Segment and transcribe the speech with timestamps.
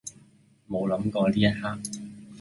[0.67, 1.77] 冇諗過呢一刻